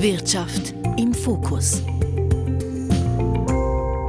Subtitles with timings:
[0.00, 1.82] Wirtschaft im Fokus.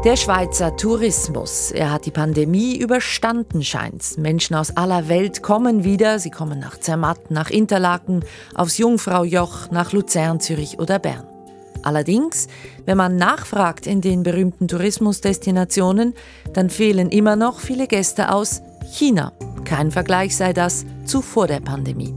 [0.05, 1.71] Der Schweizer Tourismus.
[1.71, 4.15] Er hat die Pandemie überstanden, scheint's.
[4.15, 6.20] Menschen aus aller Welt kommen wieder.
[6.20, 8.23] Sie kommen nach Zermatt, nach Interlaken,
[8.54, 11.25] aufs Jungfraujoch, nach Luzern, Zürich oder Bern.
[11.82, 12.50] Allerdings,
[12.86, 16.14] wenn man nachfragt in den berühmten Tourismusdestinationen,
[16.54, 18.62] dann fehlen immer noch viele Gäste aus
[18.92, 19.34] China.
[19.66, 22.14] Kein Vergleich sei das zu vor der Pandemie.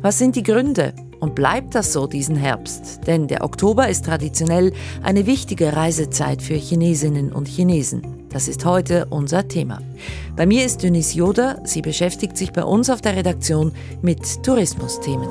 [0.00, 0.94] Was sind die Gründe?
[1.24, 3.00] Und bleibt das so diesen Herbst?
[3.06, 8.26] Denn der Oktober ist traditionell eine wichtige Reisezeit für Chinesinnen und Chinesen.
[8.28, 9.80] Das ist heute unser Thema.
[10.36, 11.62] Bei mir ist Denise Joder.
[11.64, 13.72] Sie beschäftigt sich bei uns auf der Redaktion
[14.02, 15.30] mit Tourismusthemen.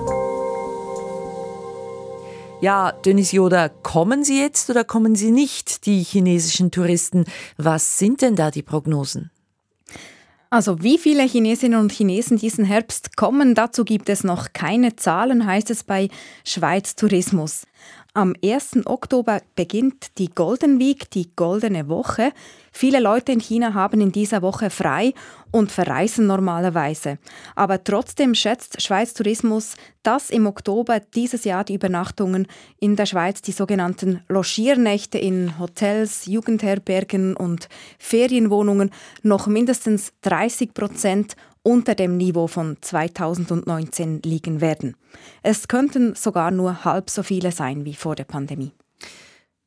[2.59, 7.25] Ja, Denise Joder, kommen Sie jetzt oder kommen Sie nicht, die chinesischen Touristen?
[7.57, 9.29] Was sind denn da die Prognosen?
[10.53, 15.47] Also wie viele Chinesinnen und Chinesen diesen Herbst kommen, dazu gibt es noch keine Zahlen,
[15.47, 16.09] heißt es bei
[16.45, 17.65] Schweiz Tourismus.
[18.13, 18.85] Am 1.
[18.85, 22.33] Oktober beginnt die Golden Week, die goldene Woche.
[22.75, 25.13] Viele Leute in China haben in dieser Woche frei
[25.51, 27.19] und verreisen normalerweise.
[27.55, 32.47] Aber trotzdem schätzt Schweiz Tourismus, dass im Oktober dieses Jahr die Übernachtungen
[32.79, 38.89] in der Schweiz, die sogenannten Logiernächte in Hotels, Jugendherbergen und Ferienwohnungen
[39.21, 44.97] noch mindestens 30 Prozent unter dem Niveau von 2019 liegen werden.
[45.43, 48.73] Es könnten sogar nur halb so viele sein wie vor der Pandemie.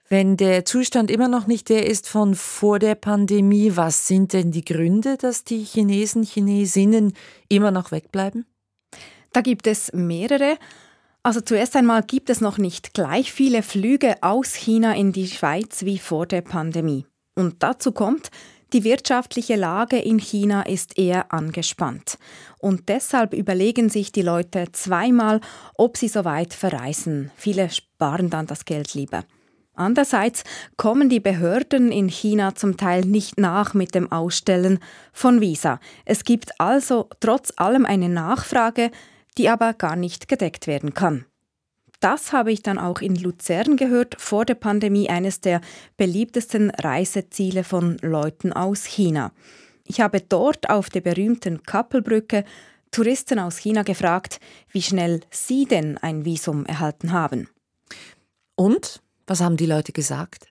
[0.09, 4.53] Wenn der Zustand immer noch nicht der ist von vor der Pandemie, was sind denn
[4.53, 7.13] die Gründe, dass die Chinesen, Chinesinnen
[7.49, 8.47] immer noch wegbleiben?
[9.33, 10.59] Da gibt es mehrere.
[11.25, 15.85] Also zuerst einmal gibt es noch nicht gleich viele Flüge aus China in die Schweiz
[15.85, 17.05] wie vor der Pandemie.
[17.35, 18.31] Und dazu kommt,
[18.73, 22.17] die wirtschaftliche Lage in China ist eher angespannt.
[22.59, 25.41] Und deshalb überlegen sich die Leute zweimal,
[25.75, 27.33] ob sie so weit verreisen.
[27.37, 29.25] Viele sparen dann das Geld lieber.
[29.77, 30.43] Andererseits
[30.77, 34.79] kommen die Behörden in China zum Teil nicht nach mit dem Ausstellen
[35.13, 35.79] von Visa.
[36.05, 38.91] Es gibt also trotz allem eine Nachfrage,
[39.39, 41.27] die aber gar nicht gedeckt werden kann.
[42.01, 45.61] Das habe ich dann auch in Luzern gehört, vor der Pandemie eines der
[45.97, 49.33] beliebtesten Reiseziele von Leuten aus China.
[49.85, 52.45] Ich habe dort auf der berühmten Kappelbrücke
[52.91, 54.41] Touristen aus China gefragt,
[54.71, 57.49] wie schnell sie denn ein Visum erhalten haben.
[58.57, 59.03] Und?
[59.27, 60.49] Was haben die Leute gesagt?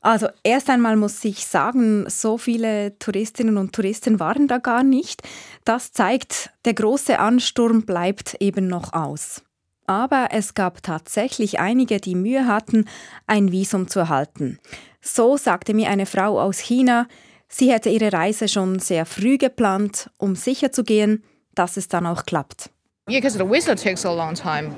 [0.00, 5.22] Also erst einmal muss ich sagen, so viele Touristinnen und Touristen waren da gar nicht.
[5.64, 9.42] Das zeigt, der große Ansturm bleibt eben noch aus
[9.88, 12.84] aber es gab tatsächlich einige, die Mühe hatten,
[13.26, 14.58] ein Visum zu erhalten.
[15.00, 17.08] So sagte mir eine Frau aus China,
[17.48, 21.24] sie hätte ihre Reise schon sehr früh geplant, um sicherzugehen,
[21.54, 22.70] dass es dann auch klappt.
[23.08, 24.74] Yeah, because the visa takes a long time.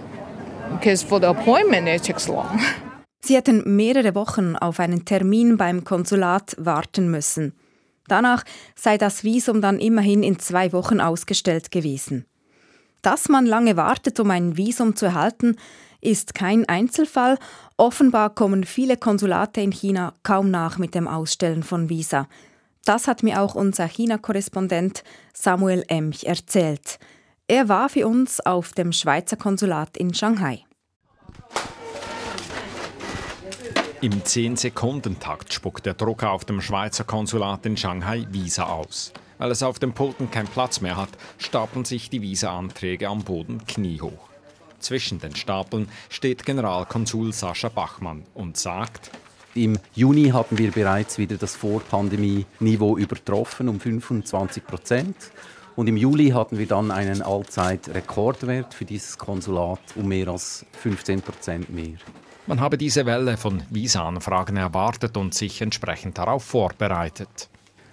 [0.78, 2.61] Because for the appointment it takes long.
[3.22, 7.54] Sie hätten mehrere Wochen auf einen Termin beim Konsulat warten müssen.
[8.08, 8.44] Danach
[8.75, 12.25] sei das Visum dann immerhin in zwei Wochen ausgestellt gewesen.
[13.03, 15.56] Dass man lange wartet, um ein Visum zu erhalten,
[16.00, 17.38] ist kein Einzelfall.
[17.76, 22.26] Offenbar kommen viele Konsulate in China kaum nach mit dem Ausstellen von Visa.
[22.84, 25.04] Das hat mir auch unser China-Korrespondent
[25.34, 26.98] Samuel Emch erzählt.
[27.47, 30.64] Er war für uns auf dem Schweizer Konsulat in Shanghai.
[34.03, 39.12] Im 10-Sekunden-Takt spuckt der Drucker auf dem Schweizer Konsulat in Shanghai Visa aus.
[39.37, 43.66] Weil es auf dem Pulten keinen Platz mehr hat, stapeln sich die Visa-Anträge am Boden
[43.66, 44.31] kniehoch.
[44.78, 49.10] Zwischen den Stapeln steht Generalkonsul Sascha Bachmann und sagt,
[49.55, 55.16] im Juni hatten wir bereits wieder das Vorpandemie-Niveau übertroffen um 25 Prozent.
[55.77, 61.21] Und im Juli hatten wir dann einen Allzeitrekordwert für dieses Konsulat um mehr als 15
[61.21, 61.99] Prozent mehr.
[62.47, 67.49] Man habe diese Welle von Visa-Anfragen erwartet und sich entsprechend darauf vorbereitet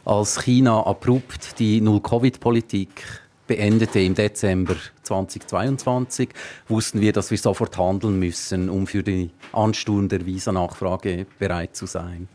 [0.08, 3.04] als China abrupt die Null-Covid-Politik
[3.46, 6.30] beendete im Dezember 2022,
[6.70, 11.86] wussten wir, dass wir sofort handeln müssen, um für die Ansturm der Visa-Nachfrage bereit zu
[11.88, 12.30] sein.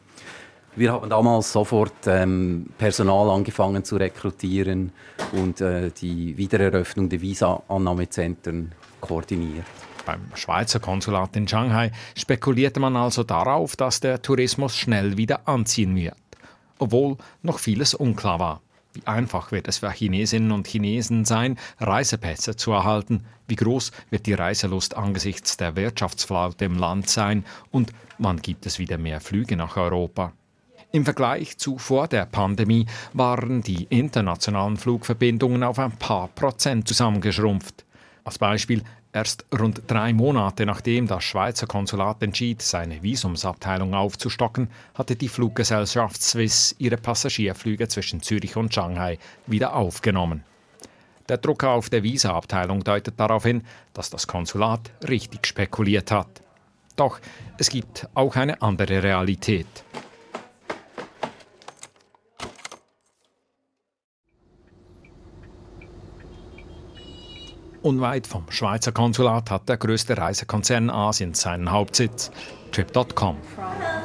[0.77, 4.93] Wir haben damals sofort ähm, Personal angefangen zu rekrutieren
[5.33, 9.65] und äh, die Wiedereröffnung der Visa-Annahmezentren koordiniert.
[10.05, 15.95] Beim Schweizer Konsulat in Shanghai spekulierte man also darauf, dass der Tourismus schnell wieder anziehen
[15.95, 16.17] wird
[16.83, 18.61] obwohl noch vieles unklar war.
[18.93, 23.25] Wie einfach wird es für Chinesinnen und Chinesen sein, Reisepässe zu erhalten?
[23.47, 27.45] Wie groß wird die Reiselust angesichts der Wirtschaftsflaute im Land sein?
[27.71, 30.33] Und wann gibt es wieder mehr Flüge nach Europa?
[30.91, 32.85] Im Vergleich zu vor der Pandemie
[33.15, 37.85] waren die internationalen Flugverbindungen auf ein paar Prozent zusammengeschrumpft.
[38.25, 38.83] Als Beispiel
[39.15, 46.23] Erst rund drei Monate nachdem das Schweizer Konsulat entschied, seine Visumsabteilung aufzustocken, hatte die Fluggesellschaft
[46.23, 50.45] Swiss ihre Passagierflüge zwischen Zürich und Shanghai wieder aufgenommen.
[51.29, 56.43] Der Drucker auf der Visaabteilung deutet darauf hin, dass das Konsulat richtig spekuliert hat.
[56.97, 57.21] Doch
[57.59, 59.67] es gibt auch eine andere Realität.
[67.83, 72.31] Unweit vom Schweizer Konsulat hat der größte Reisekonzern Asiens seinen Hauptsitz,
[72.71, 73.37] Trip.com.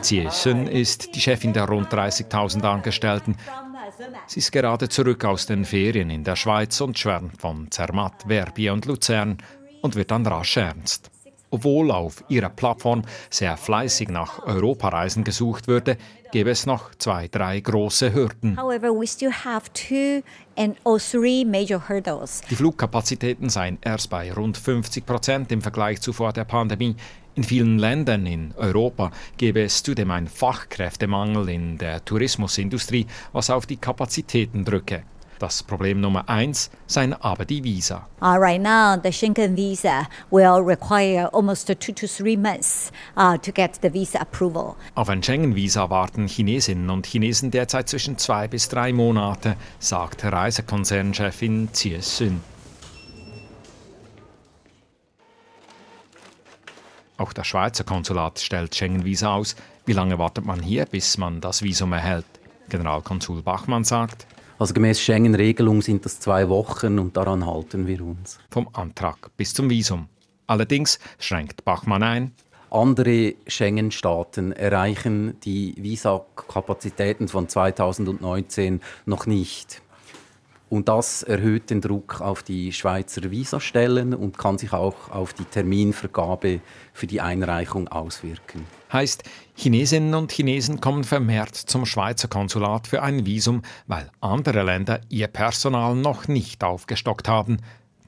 [0.04, 3.36] Jie Sun ist die Chefin der rund 30.000 Angestellten.
[4.26, 8.74] Sie ist gerade zurück aus den Ferien in der Schweiz und schwärmt von Zermatt, Verbier
[8.74, 9.38] und Luzern
[9.82, 11.12] und wird dann rasch ernst.
[11.50, 15.98] Obwohl auf ihrer Plattform sehr fleißig nach Europareisen gesucht würde,
[16.32, 18.60] gäbe es noch zwei, drei große Hürden.
[18.60, 18.92] However.
[22.50, 26.96] Die Flugkapazitäten seien erst bei rund 50 Prozent im Vergleich zu vor der Pandemie.
[27.36, 33.68] In vielen Ländern in Europa gäbe es zudem einen Fachkräftemangel in der Tourismusindustrie, was auf
[33.68, 35.04] die Kapazitäten drücke.
[35.40, 38.08] Das Problem Nummer eins seien aber die Visa.
[38.22, 43.52] Uh, right now, the Schengen visa will require almost two to three months uh, to
[43.52, 44.76] get the visa approval.
[44.96, 51.70] Auf ein Schengen-Visa warten Chinesinnen und Chinesen derzeit zwischen zwei bis drei Monate, sagt Reisekonzernchefin
[51.74, 52.42] Jie Sun.
[57.18, 59.56] Auch das Schweizer Konsulat stellt Schengen-Visa aus.
[59.86, 62.26] Wie lange wartet man hier, bis man das Visum erhält?
[62.70, 64.28] Generalkonsul Bachmann sagt,
[64.60, 68.40] also gemäß Schengen-Regelung sind das zwei Wochen und daran halten wir uns.
[68.50, 70.08] Vom Antrag bis zum Visum.
[70.48, 72.32] Allerdings schränkt Bachmann ein.
[72.70, 79.82] Andere Schengen-Staaten erreichen die Visa-Kapazitäten von 2019 noch nicht.
[80.70, 85.46] Und das erhöht den Druck auf die Schweizer Visastellen und kann sich auch auf die
[85.46, 86.60] Terminvergabe
[86.94, 88.66] für die Einreichung auswirken.
[88.92, 89.24] Heißt,
[89.56, 95.28] Chinesinnen und Chinesen kommen vermehrt zum Schweizer Konsulat für ein Visum, weil andere Länder ihr
[95.28, 97.58] Personal noch nicht aufgestockt haben.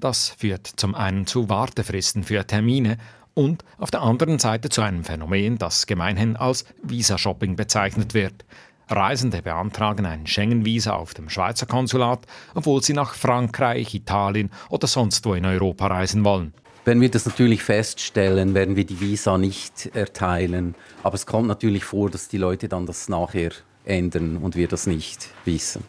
[0.01, 2.97] Das führt zum einen zu Wartefristen für Termine
[3.33, 8.45] und auf der anderen Seite zu einem Phänomen, das gemeinhin als Visashopping bezeichnet wird.
[8.91, 12.25] Reisende beantragen ein Schengen-Visa auf dem Schweizer Konsulat,
[12.55, 16.53] obwohl sie nach Frankreich, Italien oder sonst wo in Europa reisen wollen.
[16.85, 20.73] Wenn wir das natürlich feststellen, werden wir die Visa nicht erteilen.
[21.03, 23.51] Aber es kommt natürlich vor, dass die Leute dann das nachher
[23.85, 25.83] ändern und wir das nicht wissen.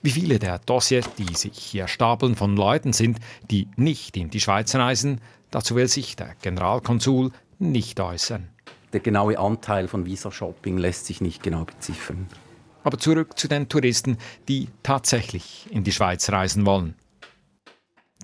[0.00, 3.18] Wie viele der Dossiers, die sich hier stapeln von Leuten sind,
[3.50, 5.20] die nicht in die Schweiz reisen,
[5.50, 8.48] dazu will sich der Generalkonsul nicht äußern
[8.93, 12.27] der genaue Anteil von Visa-Shopping lässt sich nicht genau beziffern.
[12.83, 14.17] Aber zurück zu den Touristen,
[14.47, 16.95] die tatsächlich in die Schweiz reisen wollen.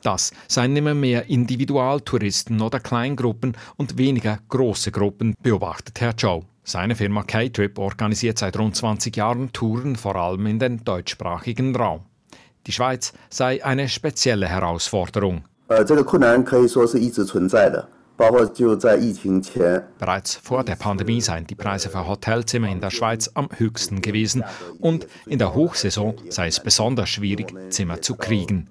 [0.04, 6.46] Das seien immer mehr Individualtouristen oder Kleingruppen und weniger große Gruppen, beobachtet Herr Chow.
[6.66, 12.02] Seine Firma K-Trip organisiert seit rund 20 Jahren Touren, vor allem in den deutschsprachigen Raum.
[12.68, 15.44] Die Schweiz sei eine spezielle Herausforderung.
[15.68, 17.88] 呃，这个困难可以说是一直存在的。
[19.99, 24.43] Bereits vor der Pandemie seien die Preise für Hotelzimmer in der Schweiz am höchsten gewesen
[24.81, 28.69] und in der Hochsaison sei es besonders schwierig, Zimmer zu kriegen.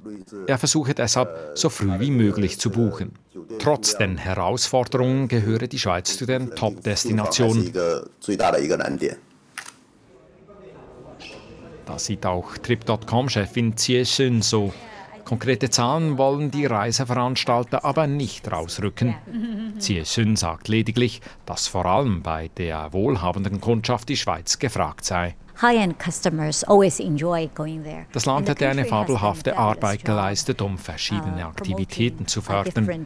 [0.47, 3.13] Er versuche deshalb, so früh wie möglich zu buchen.
[3.59, 7.71] Trotz den Herausforderungen gehöre die Schweiz zu den Top-Destinationen.
[11.85, 14.73] Das sieht auch Trip.com-Chefin Cie Sun so.
[15.27, 19.13] Konkrete Zahlen wollen die Reiseveranstalter aber nicht rausrücken.
[19.77, 25.35] Ziesün sagt lediglich, dass vor allem bei der wohlhabenden Kundschaft die Schweiz gefragt sei.
[28.13, 33.05] Das Land hätte eine fabelhafte Arbeit geleistet, um verschiedene uh, Aktivitäten zu fördern.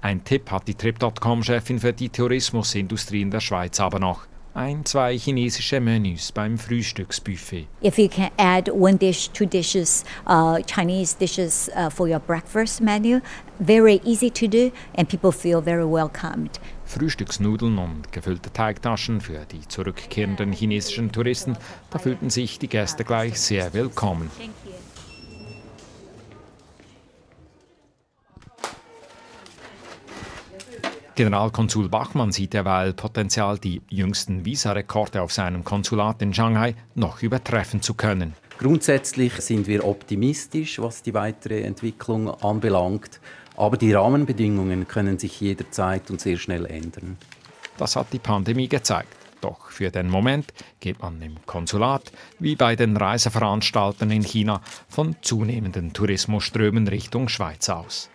[0.00, 5.16] Ein Tipp hat die Trip.com-Chefin für die Tourismusindustrie in der Schweiz aber noch ein, zwei
[5.16, 7.68] chinesische Menüs beim Frühstücksbuffet.
[7.80, 12.80] If you can add one dish, two dishes, uh, Chinese dishes uh, for your breakfast
[12.80, 13.20] menu,
[13.60, 16.58] very easy to do and people feel very welcomed.
[16.84, 21.56] Frühstücksnudeln und gefüllte Teigtaschen für die zurückkehrenden chinesischen Touristen,
[21.90, 24.30] da fühlten sich die Gäste gleich sehr willkommen.
[31.18, 37.82] Generalkonsul Bachmann sieht derweil Potenzial, die jüngsten Visarekorde auf seinem Konsulat in Shanghai noch übertreffen
[37.82, 38.34] zu können.
[38.60, 43.18] Grundsätzlich sind wir optimistisch, was die weitere Entwicklung anbelangt,
[43.56, 47.16] aber die Rahmenbedingungen können sich jederzeit und sehr schnell ändern.
[47.78, 49.16] Das hat die Pandemie gezeigt.
[49.40, 55.16] Doch für den Moment geht man im Konsulat wie bei den Reiseveranstaltern in China von
[55.22, 58.08] zunehmenden Tourismusströmen Richtung Schweiz aus.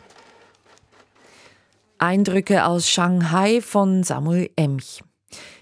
[2.04, 5.02] Eindrücke aus Shanghai von Samuel Emch.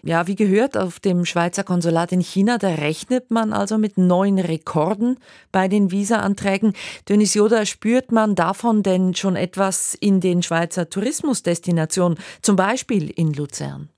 [0.01, 4.39] Ja, wie gehört, auf dem Schweizer Konsulat in China, da rechnet man also mit neuen
[4.39, 5.17] Rekorden
[5.51, 6.74] bei den Visa-Anträgen.
[7.07, 13.33] Dönis Joda, spürt man davon denn schon etwas in den Schweizer Tourismusdestinationen, zum Beispiel in
[13.33, 13.89] Luzern?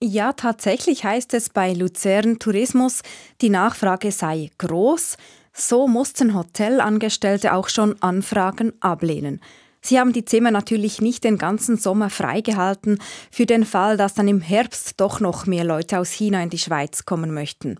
[0.00, 3.02] Ja, tatsächlich heißt es bei Luzern Tourismus,
[3.40, 5.16] die Nachfrage sei groß.
[5.52, 9.40] So mussten Hotelangestellte auch schon Anfragen ablehnen.
[9.80, 12.98] Sie haben die Zimmer natürlich nicht den ganzen Sommer freigehalten,
[13.30, 16.58] für den Fall, dass dann im Herbst doch noch mehr Leute aus China in die
[16.58, 17.78] Schweiz kommen möchten.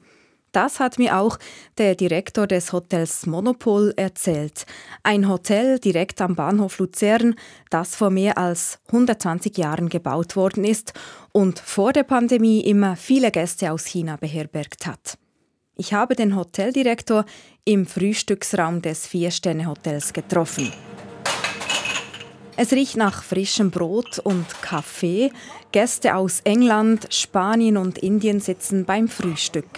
[0.52, 1.38] Das hat mir auch
[1.76, 4.64] der Direktor des Hotels Monopol erzählt.
[5.02, 7.35] Ein Hotel direkt am Bahnhof Luzern,
[7.71, 10.95] das vor mehr als 120 Jahren gebaut worden ist
[11.33, 15.19] und vor der Pandemie immer viele Gäste aus China beherbergt hat.
[15.76, 17.25] Ich habe den Hoteldirektor
[17.64, 20.73] im Frühstücksraum des Vier-Sterne-Hotels getroffen.
[22.61, 25.31] Es riecht nach frischem Brot und Kaffee.
[25.71, 29.69] Gäste aus England, Spanien und Indien sitzen beim Frühstück.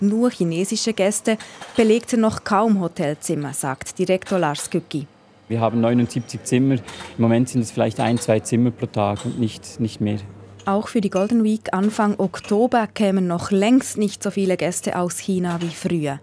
[0.00, 1.36] Nur chinesische Gäste
[1.76, 5.06] belegten noch kaum Hotelzimmer, sagt Direktor Lars Kücki.
[5.48, 6.76] Wir haben 79 Zimmer.
[6.76, 6.80] Im
[7.18, 10.16] Moment sind es vielleicht ein, zwei Zimmer pro Tag und nicht, nicht mehr.
[10.64, 15.18] Auch für die Golden Week Anfang Oktober kämen noch längst nicht so viele Gäste aus
[15.18, 16.18] China wie früher.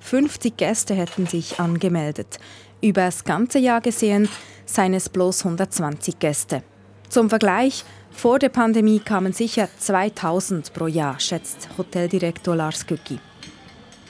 [0.00, 2.38] 50 Gäste hätten sich angemeldet.
[2.82, 4.28] Über das ganze Jahr gesehen
[4.64, 6.62] seien es bloß 120 Gäste.
[7.08, 13.18] Zum Vergleich, vor der Pandemie kamen sicher 2000 pro Jahr, schätzt Hoteldirektor Lars Kücki.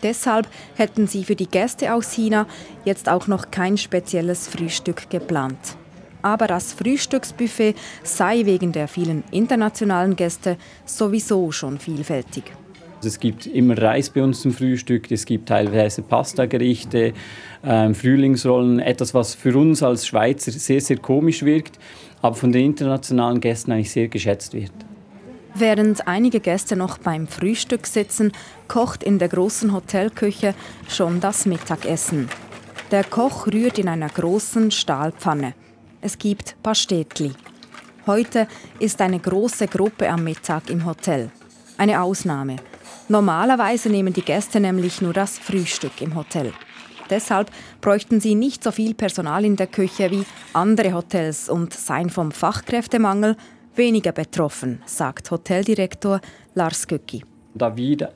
[0.03, 0.47] Deshalb
[0.77, 2.47] hätten sie für die Gäste aus China
[2.85, 5.77] jetzt auch noch kein spezielles Frühstück geplant.
[6.23, 12.45] Aber das Frühstücksbuffet sei wegen der vielen internationalen Gäste sowieso schon vielfältig.
[13.03, 17.15] Es gibt immer Reis bei uns zum Frühstück, es gibt teilweise Pastagerichte,
[17.65, 21.79] ähm, Frühlingsrollen, etwas, was für uns als Schweizer sehr, sehr komisch wirkt,
[22.21, 24.73] aber von den internationalen Gästen eigentlich sehr geschätzt wird.
[25.55, 28.33] Während einige Gäste noch beim Frühstück sitzen,
[28.69, 30.55] kocht in der großen Hotelküche
[30.89, 32.29] schon das Mittagessen.
[32.91, 35.55] Der Koch rührt in einer großen Stahlpfanne.
[36.01, 37.33] Es gibt Pastetli.
[38.07, 38.47] Heute
[38.79, 41.31] ist eine große Gruppe am Mittag im Hotel.
[41.77, 42.57] Eine Ausnahme.
[43.11, 46.53] Normalerweise nehmen die Gäste nämlich nur das Frühstück im Hotel.
[47.11, 47.51] Deshalb
[47.81, 52.31] bräuchten sie nicht so viel Personal in der Küche wie andere Hotels und seien vom
[52.31, 53.37] Fachkräftemangel
[53.75, 56.21] weniger betroffen, sagt Hoteldirektor
[56.55, 57.25] Lars Göcki.
[57.53, 58.11] Da wir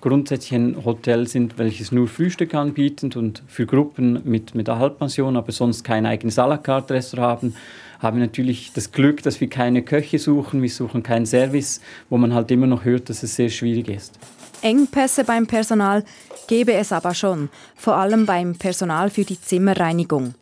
[0.00, 5.36] grundsätzlich ein Hotel sind, welches nur Frühstück anbietet und für Gruppen mit, mit der Halbpension,
[5.36, 7.54] aber sonst kein eigenes à la carte Restaurant haben,
[7.98, 12.16] haben wir natürlich das Glück, dass wir keine Köche suchen, wir suchen keinen Service, wo
[12.16, 14.18] man halt immer noch hört, dass es sehr schwierig ist.
[14.62, 16.04] Engpässe beim Personal
[16.46, 20.34] gäbe es aber schon, vor allem beim Personal für die Zimmerreinigung.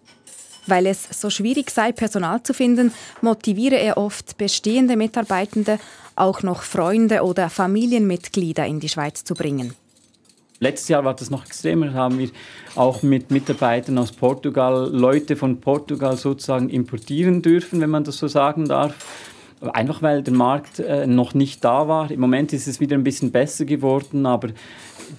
[0.66, 5.78] Weil es so schwierig sei, Personal zu finden, motiviere er oft bestehende Mitarbeitende,
[6.16, 9.74] auch noch Freunde oder Familienmitglieder in die Schweiz zu bringen.
[10.58, 11.92] Letztes Jahr war das noch extremer.
[11.92, 12.30] Haben wir
[12.74, 18.26] auch mit Mitarbeitern aus Portugal Leute von Portugal sozusagen importieren dürfen, wenn man das so
[18.26, 18.94] sagen darf.
[19.60, 22.10] Einfach weil der Markt äh, noch nicht da war.
[22.10, 24.48] Im Moment ist es wieder ein bisschen besser geworden, aber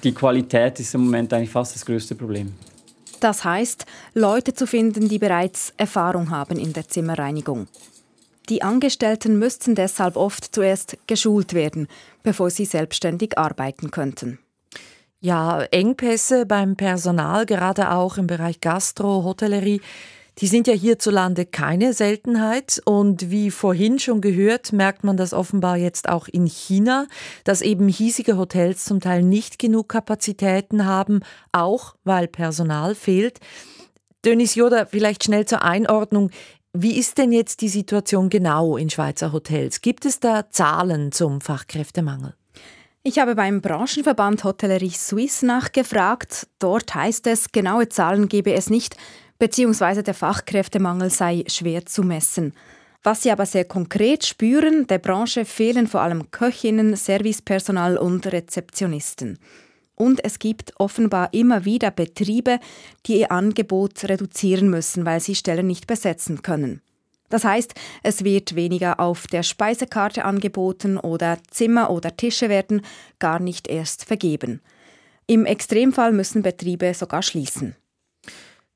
[0.03, 2.53] die Qualität ist im Moment eigentlich fast das größte Problem.
[3.19, 7.67] Das heißt, Leute zu finden, die bereits Erfahrung haben in der Zimmerreinigung.
[8.49, 11.87] Die Angestellten müssten deshalb oft zuerst geschult werden,
[12.23, 14.39] bevor sie selbstständig arbeiten könnten.
[15.19, 19.81] Ja, Engpässe beim Personal, gerade auch im Bereich Gastro, Hotellerie,
[20.39, 25.77] die sind ja hierzulande keine Seltenheit und wie vorhin schon gehört, merkt man das offenbar
[25.77, 27.07] jetzt auch in China,
[27.43, 33.39] dass eben hiesige Hotels zum Teil nicht genug Kapazitäten haben, auch weil Personal fehlt.
[34.23, 36.29] Dönis Joda, vielleicht schnell zur Einordnung.
[36.73, 39.81] Wie ist denn jetzt die Situation genau in Schweizer Hotels?
[39.81, 42.35] Gibt es da Zahlen zum Fachkräftemangel?
[43.01, 46.47] Ich habe beim Branchenverband Hotellerie Suisse nachgefragt.
[46.59, 48.97] Dort heißt es, genaue Zahlen gebe es nicht,
[49.39, 52.53] beziehungsweise der Fachkräftemangel sei schwer zu messen.
[53.03, 59.39] Was sie aber sehr konkret spüren, der Branche fehlen vor allem Köchinnen, Servicepersonal und Rezeptionisten.
[59.95, 62.59] Und es gibt offenbar immer wieder Betriebe,
[63.05, 66.81] die ihr Angebot reduzieren müssen, weil sie Stellen nicht besetzen können.
[67.29, 72.81] Das heißt, es wird weniger auf der Speisekarte angeboten oder Zimmer oder Tische werden
[73.19, 74.61] gar nicht erst vergeben.
[75.25, 77.75] Im Extremfall müssen Betriebe sogar schließen.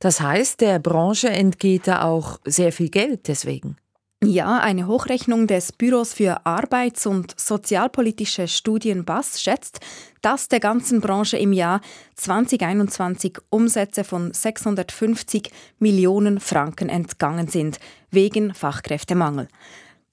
[0.02, 3.78] Das heißt, der Branche entgeht da auch sehr viel Geld deswegen.
[4.24, 9.80] Ja, eine Hochrechnung des Büros für Arbeits- und Sozialpolitische Studien BAS schätzt,
[10.24, 11.82] dass der ganzen Branche im Jahr
[12.16, 17.80] 2021 Umsätze von 650 Millionen Franken entgangen sind,
[18.10, 19.48] wegen Fachkräftemangel.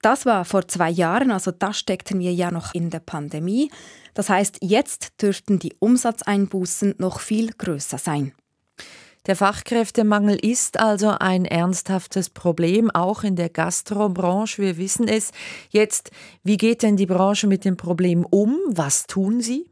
[0.02, 3.70] Das war vor zwei Jahren, also da steckten wir ja noch in der Pandemie.
[4.12, 8.32] Das heißt, jetzt dürften die Umsatzeinbußen noch viel größer sein.
[9.26, 14.62] Der Fachkräftemangel ist also ein ernsthaftes Problem, auch in der Gastrobranche.
[14.62, 15.32] Wir wissen es.
[15.70, 16.10] Jetzt,
[16.44, 18.56] wie geht denn die Branche mit dem Problem um?
[18.68, 19.66] Was tun Sie?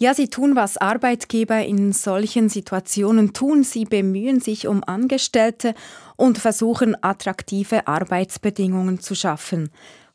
[0.00, 3.64] Ja, sie tun, was Arbeitgeber in solchen Situationen tun.
[3.64, 5.74] Sie bemühen sich um Angestellte
[6.14, 9.70] und versuchen attraktive Arbeitsbedingungen zu schaffen.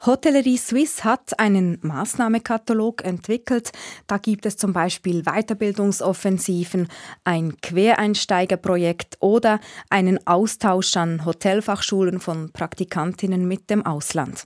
[0.05, 3.71] Hotellerie Suisse hat einen Maßnahmekatalog entwickelt.
[4.05, 6.89] Da gibt es zum Beispiel Weiterbildungsoffensiven,
[7.23, 14.43] ein Quereinsteigerprojekt oder einen Austausch an Hotelfachschulen von Praktikantinnen mit dem Ausland.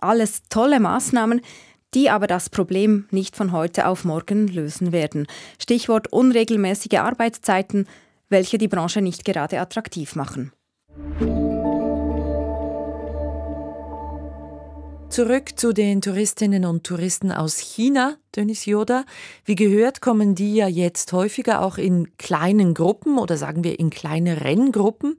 [0.00, 1.40] Alles tolle Maßnahmen,
[1.94, 5.28] die aber das Problem nicht von heute auf morgen lösen werden.
[5.60, 7.86] Stichwort unregelmäßige Arbeitszeiten,
[8.28, 10.52] welche die Branche nicht gerade attraktiv machen.
[15.16, 19.06] Zurück zu den Touristinnen und Touristen aus China, Denis Joda.
[19.46, 23.88] Wie gehört, kommen die ja jetzt häufiger auch in kleinen Gruppen oder sagen wir in
[23.88, 25.16] kleine Renngruppen.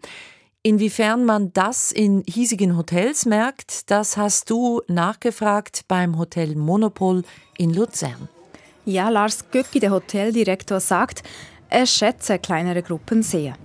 [0.61, 7.23] Inwiefern man das in hiesigen Hotels merkt, das hast du nachgefragt beim Hotel Monopol
[7.57, 8.29] in Luzern.
[8.85, 11.23] Ja, Lars Göcki, der Hoteldirektor, sagt,
[11.71, 13.55] er schätze kleinere Gruppen sehr.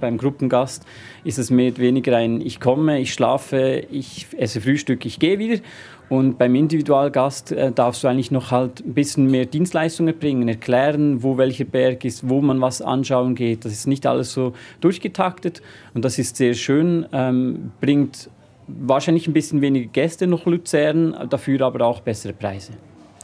[0.00, 0.84] Beim Gruppengast
[1.24, 5.60] ist es oder weniger ein Ich komme, ich schlafe, ich esse Frühstück, ich gehe wieder.
[6.08, 11.22] Und beim Individualgast äh, darfst du eigentlich noch halt ein bisschen mehr Dienstleistungen bringen, erklären,
[11.22, 13.64] wo welcher Berg ist, wo man was anschauen geht.
[13.64, 15.62] Das ist nicht alles so durchgetaktet
[15.94, 18.28] und das ist sehr schön, ähm, bringt
[18.66, 22.72] wahrscheinlich ein bisschen weniger Gäste nach Luzern, dafür aber auch bessere Preise.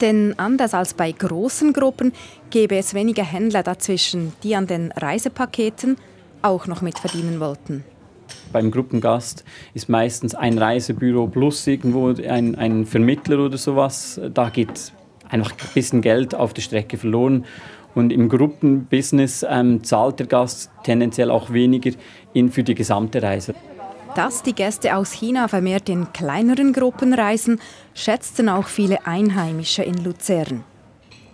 [0.01, 2.13] Denn anders als bei großen Gruppen
[2.51, 5.97] gäbe es weniger Händler dazwischen, die an den Reisepaketen
[6.41, 7.83] auch noch mitverdienen wollten
[8.51, 14.19] beim Gruppengast ist meistens ein Reisebüro plus irgendwo ein, ein Vermittler oder sowas.
[14.33, 14.93] Da geht
[15.29, 17.45] einfach ein bisschen Geld auf der Strecke verloren.
[17.95, 21.91] Und im Gruppenbusiness ähm, zahlt der Gast tendenziell auch weniger
[22.33, 23.55] in für die gesamte Reise.
[24.15, 27.59] Dass die Gäste aus China vermehrt in kleineren Gruppen reisen,
[27.93, 30.63] schätzten auch viele Einheimische in Luzern.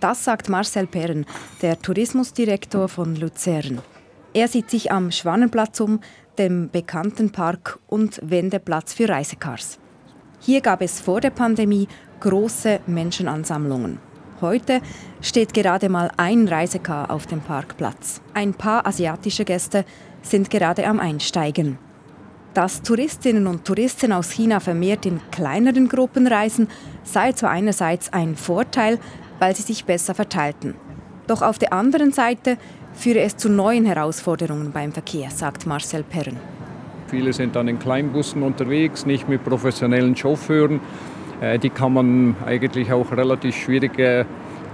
[0.00, 1.24] Das sagt Marcel Perren,
[1.62, 3.80] der Tourismusdirektor von Luzern.
[4.36, 6.00] Er sieht sich am Schwannenplatz um,
[6.38, 9.78] dem bekannten Park und Wendeplatz für Reisecars.
[10.40, 11.86] Hier gab es vor der Pandemie
[12.18, 14.00] große Menschenansammlungen.
[14.40, 14.80] Heute
[15.20, 18.20] steht gerade mal ein Reisecar auf dem Parkplatz.
[18.34, 19.84] Ein paar asiatische Gäste
[20.22, 21.78] sind gerade am Einsteigen.
[22.54, 26.66] Dass Touristinnen und Touristen aus China vermehrt in kleineren Gruppen reisen,
[27.04, 28.98] sei zwar einerseits ein Vorteil,
[29.38, 30.74] weil sie sich besser verteilten.
[31.26, 32.58] Doch auf der anderen Seite
[32.94, 36.38] führe es zu neuen Herausforderungen beim Verkehr, sagt Marcel Perren.
[37.08, 40.80] Viele sind dann in Kleinbussen unterwegs, nicht mit professionellen Chauffeuren.
[41.40, 44.24] Äh, die kann man eigentlich auch relativ schwierig äh,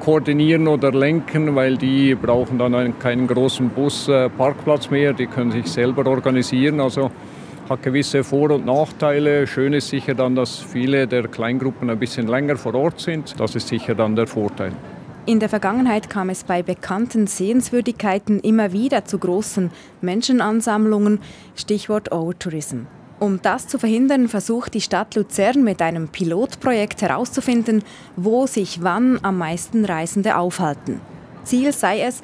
[0.00, 5.66] koordinieren oder lenken, weil die brauchen dann keinen großen Busparkplatz äh, mehr, die können sich
[5.66, 6.80] selber organisieren.
[6.80, 7.10] Also
[7.68, 9.46] hat gewisse Vor- und Nachteile.
[9.46, 13.38] Schön ist sicher dann, dass viele der Kleingruppen ein bisschen länger vor Ort sind.
[13.38, 14.72] Das ist sicher dann der Vorteil.
[15.26, 21.20] In der Vergangenheit kam es bei bekannten Sehenswürdigkeiten immer wieder zu großen Menschenansammlungen,
[21.54, 22.86] Stichwort Overtourism.
[23.18, 27.84] Um das zu verhindern, versucht die Stadt Luzern mit einem Pilotprojekt herauszufinden,
[28.16, 31.02] wo sich wann am meisten Reisende aufhalten.
[31.44, 32.22] Ziel sei es,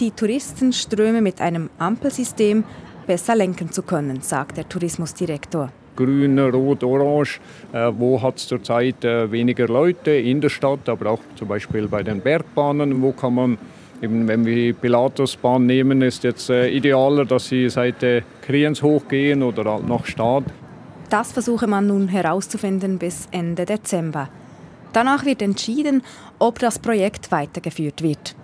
[0.00, 2.64] die Touristenströme mit einem Ampelsystem
[3.06, 7.40] besser lenken zu können, sagt der Tourismusdirektor grün, rot, orange.
[7.72, 11.88] Äh, wo hat es zurzeit äh, weniger Leute in der Stadt, aber auch zum Beispiel
[11.88, 13.58] bei den Bergbahnen, wo kann man
[14.02, 18.04] Eben, wenn wir die Pilatusbahn nehmen, ist jetzt äh, idealer, dass sie seit
[18.42, 20.44] Kriens hochgehen oder halt nach Stad.
[21.08, 24.28] Das versuche man nun herauszufinden bis Ende Dezember.
[24.92, 26.02] Danach wird entschieden,
[26.38, 28.36] ob das Projekt weitergeführt wird.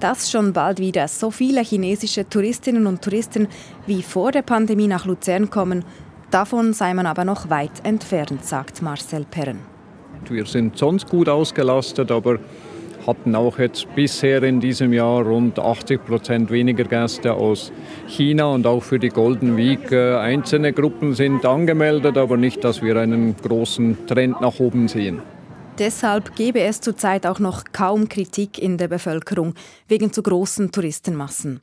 [0.00, 3.48] Dass schon bald wieder so viele chinesische Touristinnen und Touristen
[3.86, 5.84] wie vor der Pandemie nach Luzern kommen,
[6.30, 9.60] Davon sei man aber noch weit entfernt, sagt Marcel Perren.
[10.28, 12.38] Wir sind sonst gut ausgelastet, aber
[13.06, 17.72] hatten auch jetzt bisher in diesem Jahr rund 80 Prozent weniger Gäste aus
[18.06, 19.90] China und auch für die Golden Week.
[19.90, 25.22] Äh, einzelne Gruppen sind angemeldet, aber nicht, dass wir einen großen Trend nach oben sehen.
[25.78, 29.54] Deshalb gebe es zurzeit auch noch kaum Kritik in der Bevölkerung
[29.86, 31.62] wegen zu großen Touristenmassen.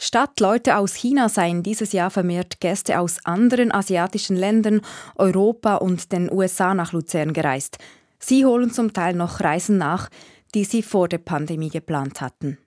[0.00, 4.80] Statt Leute aus China seien dieses Jahr vermehrt Gäste aus anderen asiatischen Ländern,
[5.16, 7.78] Europa und den USA nach Luzern gereist.
[8.20, 10.08] Sie holen zum Teil noch Reisen nach,
[10.54, 12.58] die sie vor der Pandemie geplant hatten.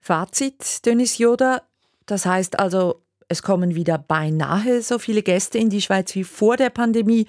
[0.00, 1.60] Fazit, Dennis Joda,
[2.06, 6.56] das heißt also, Es kommen wieder beinahe so viele Gäste in die Schweiz wie vor
[6.56, 7.26] der Pandemie.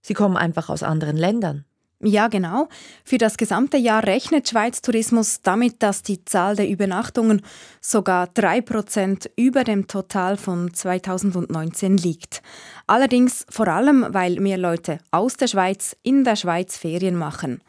[0.00, 1.66] Sie kommen einfach aus anderen Ländern.
[2.00, 2.68] Ja, genau.
[3.02, 7.42] Für das gesamte Jahr rechnet Schweiz Tourismus damit, dass die Zahl der Übernachtungen
[7.80, 12.40] sogar 3% über dem Total von 2019 liegt.
[12.86, 17.62] Allerdings vor allem, weil mehr Leute aus der Schweiz in der Schweiz Ferien machen.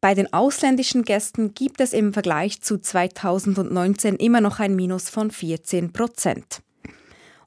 [0.00, 5.30] Bei den ausländischen Gästen gibt es im Vergleich zu 2019 immer noch ein Minus von
[5.30, 6.62] 14 Prozent.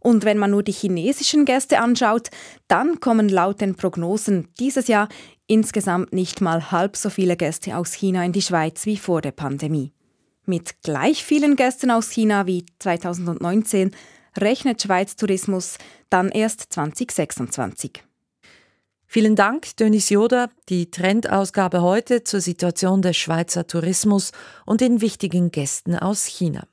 [0.01, 2.29] Und wenn man nur die chinesischen Gäste anschaut,
[2.67, 5.07] dann kommen laut den Prognosen dieses Jahr
[5.51, 9.33] insgesamt nicht mal halb so viele Gäste aus China in die Schweiz wie vor der
[9.33, 9.91] Pandemie.
[10.45, 13.91] Mit gleich vielen Gästen aus China wie 2019
[14.37, 15.77] rechnet Schweiz Tourismus
[16.09, 18.01] dann erst 2026.
[19.07, 20.49] Vielen Dank, Dönis Joda.
[20.69, 24.31] Die Trendausgabe heute zur Situation des Schweizer Tourismus
[24.65, 26.65] und den wichtigen Gästen aus China.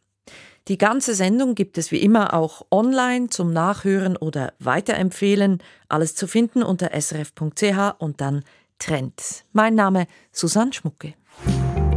[0.69, 5.63] Die ganze Sendung gibt es wie immer auch online zum Nachhören oder Weiterempfehlen.
[5.89, 8.45] Alles zu finden unter srf.ch und dann
[8.79, 9.45] Trend.
[9.53, 11.15] Mein Name Susanne Schmucke.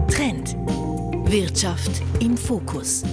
[0.09, 0.55] Trend.
[1.29, 3.03] Wirtschaft im Fokus.